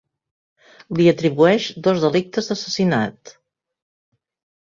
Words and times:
Li 0.99 1.03
atribueix 1.11 1.67
dos 1.87 2.01
delictes 2.05 2.49
d’assassinat. 2.51 3.35